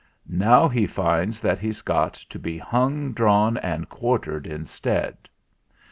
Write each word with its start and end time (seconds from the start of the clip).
Now 0.31 0.67
he 0.67 0.87
finds 0.87 1.41
that 1.41 1.59
he's 1.59 1.83
got 1.83 2.15
To 2.15 2.39
be 2.39 2.57
hung, 2.57 3.13
drawn, 3.13 3.57
and 3.57 3.87
quartered 3.87 4.47
instead. 4.47 5.15